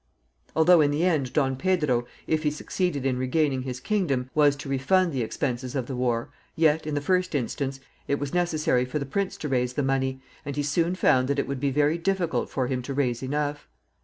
[0.55, 4.67] Although, in the end, Don Pedro, if he succeeded in regaining his kingdom, was to
[4.67, 8.97] refund the expenses of the war, yet, in the first instance, it was necessary for
[8.97, 11.99] the prince to raise the money, and he soon found that it would be very
[11.99, 13.67] difficult for him to raise enough.